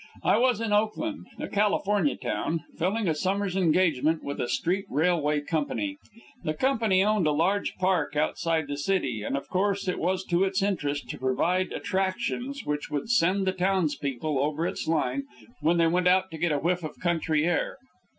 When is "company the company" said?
5.41-7.03